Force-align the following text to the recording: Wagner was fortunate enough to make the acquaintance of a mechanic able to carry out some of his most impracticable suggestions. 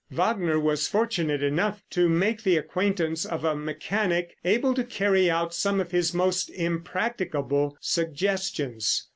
Wagner 0.09 0.59
was 0.59 0.87
fortunate 0.87 1.43
enough 1.43 1.83
to 1.91 2.09
make 2.09 2.41
the 2.41 2.57
acquaintance 2.57 3.23
of 3.23 3.45
a 3.45 3.55
mechanic 3.55 4.35
able 4.43 4.73
to 4.73 4.83
carry 4.83 5.29
out 5.29 5.53
some 5.53 5.79
of 5.79 5.91
his 5.91 6.11
most 6.11 6.49
impracticable 6.49 7.77
suggestions. 7.79 9.07